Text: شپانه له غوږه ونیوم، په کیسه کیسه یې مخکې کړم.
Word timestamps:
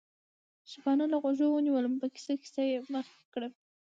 شپانه 0.71 1.05
له 1.11 1.17
غوږه 1.21 1.47
ونیوم، 1.49 1.93
په 2.01 2.07
کیسه 2.13 2.33
کیسه 2.41 2.61
یې 2.69 2.77
مخکې 2.93 3.25
کړم. 3.33 3.53